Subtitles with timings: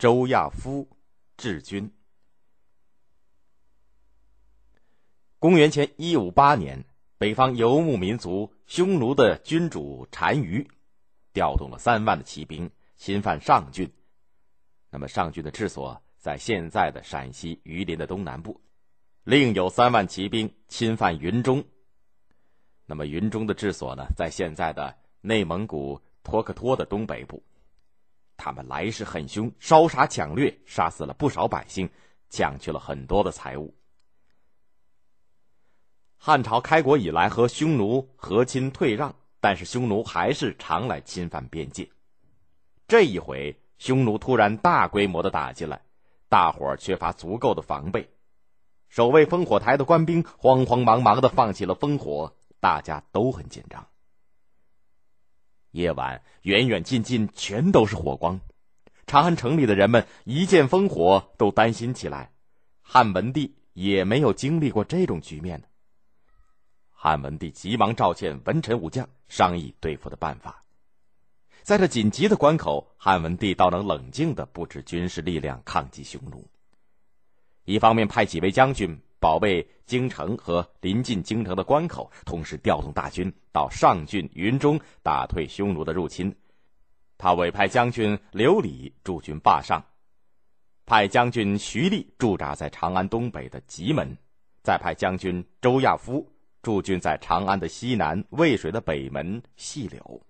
[0.00, 0.88] 周亚夫
[1.36, 1.92] 治军。
[5.38, 6.86] 公元前一五八年，
[7.18, 10.70] 北方游牧民族匈奴的君主单于，
[11.34, 13.92] 调动了三万的骑兵侵犯上郡。
[14.88, 18.62] 那么上郡的治所在现在的陕西榆林的东南部，
[19.22, 21.62] 另有三万骑兵侵犯云中。
[22.86, 27.42] 那么云中的治所呢，在现在的内蒙古托克托的东北部。
[28.42, 31.90] 他们来势很凶，烧杀抢掠，杀死了不少百姓，
[32.30, 33.74] 抢去了很多的财物。
[36.16, 41.90] 汉朝开国以来和匈奴和亲退让，但是匈奴还是常来侵犯边界。
[42.88, 45.82] 这一回，匈奴突然大规模的打进来，
[46.30, 48.08] 大伙儿缺乏足够的防备，
[48.88, 53.86] 守卫烽火台的官兵慌慌忙忙的放弃了烽火，大家都很紧张。
[55.72, 58.40] 夜晚，远远近近全都是火光。
[59.06, 62.32] 长安城里的人们一见烽火，都担心起来。
[62.82, 65.66] 汉文帝也没有经历过这种局面呢。
[66.90, 70.64] 汉文帝急忙召见文臣武将，商议对付的办法。
[71.62, 76.48] 在这紧急的关口，汉文帝倒能冷静的布置军事力量抗击匈奴。
[77.64, 79.00] 一方面派几位将军。
[79.20, 86.34] 保卫京城和临近京城的关口，同时调动大军到上郡、云中打退匈奴的入侵。
[87.18, 89.84] 他委派将军刘礼驻军坝上，
[90.86, 94.16] 派将军徐立驻扎在长安东北的棘门，
[94.62, 96.26] 再派将军周亚夫
[96.62, 100.22] 驻军在长安的西南、渭水的北门细柳。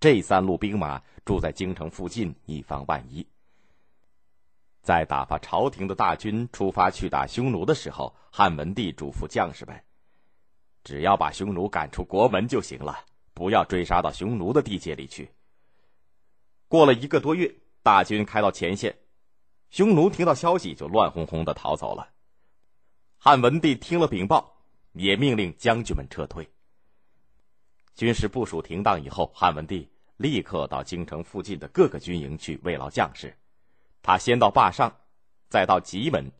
[0.00, 3.24] 这三路兵马驻在京城附近，以防万一。
[4.84, 9.82] 在打发朝廷的大军出发去打匈奴的时候，汉文帝嘱咐将士们
[10.84, 12.98] ：“只要把匈奴赶出国门就行了，
[13.32, 15.30] 不要追杀到匈奴的地界里去。”
[16.68, 18.94] 过了一个多月，大军开到前线，
[19.70, 22.10] 匈奴听到消息就乱哄哄的逃走了。
[23.16, 24.54] 汉文帝听了禀报，
[24.92, 26.46] 也命令将军们撤退。
[27.94, 29.88] 军事部署停当以后，汉文帝
[30.18, 33.34] 立刻到京城附近的各个军营去慰劳将士。
[34.04, 34.96] 他先到坝上，
[35.48, 36.30] 再到棘门，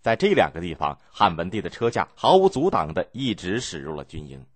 [0.00, 4.46] 在这两个地方，汉文帝的车驾毫无阻挡的一直驶入了军营。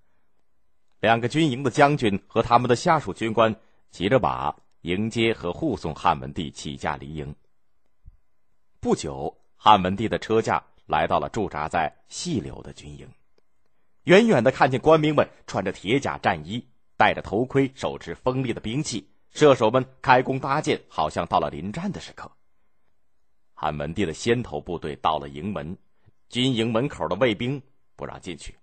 [1.01, 3.57] 两个军营的将军和他们的下属军官
[3.91, 7.35] 骑着马迎接和护送汉文帝起驾离营。
[8.79, 13.09] 不久，汉文帝的车驾来到了驻扎在细柳的军营，
[14.05, 22.31] 远远的看见官兵们穿着铁甲战衣，戴着头盔，手持锋利的兵器，射手们开弓搭箭，好像到了临战的时刻。
[23.65, 25.79] 汉文帝的先头部队到了营门，
[26.29, 27.63] 军营门口的卫兵
[27.97, 28.55] 不让进去。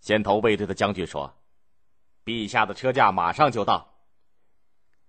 [0.00, 1.32] 先头卫队的将军说
[2.26, 3.94] ：“陛下的车驾马上就到。”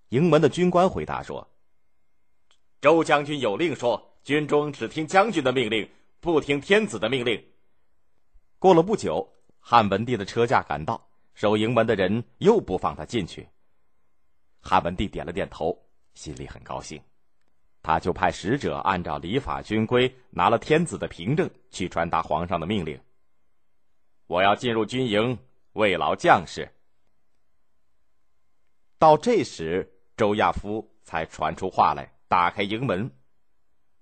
[0.10, 1.50] 营门的军官回答说
[2.82, 5.90] ：“周将军有令说，军中只听将军的命令，
[6.20, 7.44] 不听天子的命令。”
[8.60, 9.28] 过了不久，
[9.60, 13.50] 汉文帝的车驾赶到，守营门的人又不放他进去。
[14.62, 15.76] 汉文帝点了点头，
[16.14, 17.02] 心里很高兴。
[17.82, 23.00] 他就派使者按照礼法军规拿了天子的凭证去传达皇上的命令。
[24.28, 25.38] 我要进入军营
[25.74, 26.70] 慰劳将士。
[28.98, 33.10] 到这时，周亚夫才传出话来，打开营门。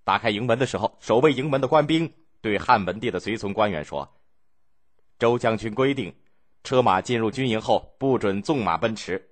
[0.03, 2.11] 打开营门的时候，守卫营门的官兵
[2.41, 4.11] 对汉文帝的随从官员说
[5.19, 6.13] ：“周将军规定，
[6.63, 9.29] 车马进入军营后不准纵马奔驰，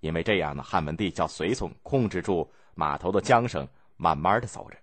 [0.00, 4.76] 因为这样呢，汉文帝叫随从控制住。”码头的缰绳慢慢的走着。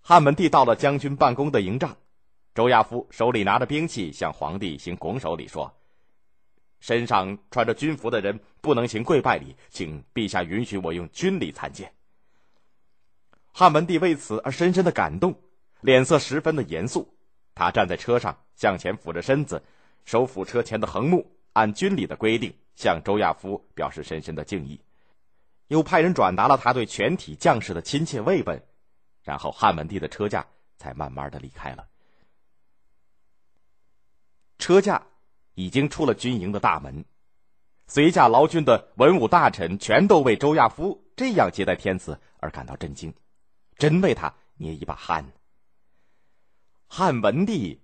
[0.00, 1.96] 汉文帝到了将军办公的营帐，
[2.54, 5.74] 周亚夫手里拿着兵器，向皇帝行拱手礼说
[6.78, 11.92] ：“身上穿着军服的人不能行跪拜礼，请陛下允许我用军礼参见。”
[13.52, 15.34] 汉文帝为此而深深的感动，
[15.80, 17.16] 脸色十分的严肃。
[17.54, 19.62] 他站在车上，向前俯着身子，
[20.04, 24.80] 手抚车前的横木，按军礼的规定向周亚夫表示深深的敬意。
[25.68, 28.62] 又派人转达了他对全体将士的亲切慰问，
[29.22, 30.46] 然后汉文帝的车驾
[30.76, 31.88] 才慢慢的离开了。
[34.58, 35.06] 车驾
[35.54, 37.04] 已经出了军营的大门，
[37.88, 43.12] 随驾劳军的文武大臣全都为周亚夫这样接待天子而感到震惊，
[43.76, 45.24] 真为他捏一把汗。
[46.86, 47.82] 汉文帝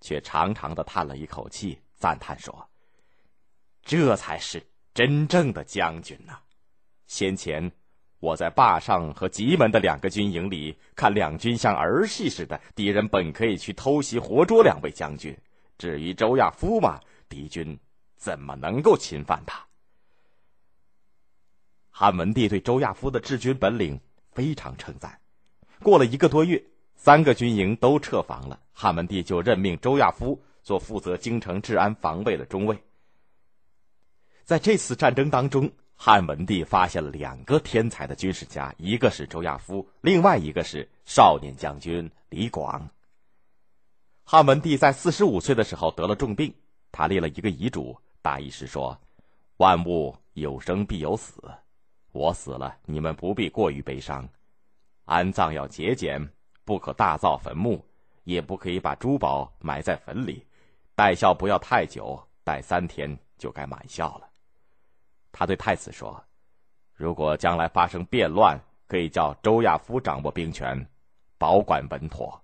[0.00, 2.70] 却长长的叹了一口气，赞叹说
[3.82, 4.64] ：“这才是
[4.94, 6.40] 真正的将军呐！”
[7.08, 7.72] 先前，
[8.20, 15.36] 我在坝上和棘门的两个军营里看两军像儿戏似的，敌人本可以去偷袭活捉两位将军。
[15.78, 17.78] 至于周亚夫嘛，敌军
[18.14, 19.66] 怎么能够侵犯他？
[21.90, 23.98] 汉文帝对周亚夫的治军本领
[24.32, 25.18] 非常称赞。
[25.82, 26.62] 过了一个多月，
[26.94, 32.78] 三个军营都撤防了，汉文帝就任命周亚夫做负责京城治安防卫的中尉。
[34.44, 42.88] 在这次战争当中，汉文帝发现了两个天才的军事家，一个是周亚夫，另外一个是少年将军李广。
[44.22, 46.54] 汉文帝在四十五岁的时候得了重病，
[46.92, 48.96] 他立了一个遗嘱，大意是说
[49.58, 51.42] ：“万物有生必有死，
[52.12, 54.26] 我死了，你们不必过于悲伤。
[55.04, 56.30] 安葬要节俭，
[56.64, 57.84] 不可大造坟墓，
[58.22, 60.46] 也不可以把珠宝埋在坟里。
[60.94, 64.28] 待孝不要太久，待三天就该满孝了。”
[65.38, 66.24] 他对太子说
[66.92, 68.58] ：“如果将来发生变乱，
[68.88, 70.84] 可以叫周亚夫掌握兵权，
[71.38, 72.42] 保管稳妥。”